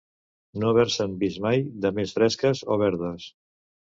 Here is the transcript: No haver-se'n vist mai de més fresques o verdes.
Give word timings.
No 0.61 0.69
haver-se'n 0.71 1.11
vist 1.23 1.41
mai 1.43 1.61
de 1.85 1.91
més 1.99 2.15
fresques 2.17 2.65
o 2.77 2.81
verdes. 2.85 3.29